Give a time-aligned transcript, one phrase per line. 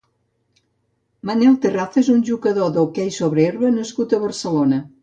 [1.31, 4.87] Manel Terraza és un jugador d'hoquei sobre herba nascut a Barcelona.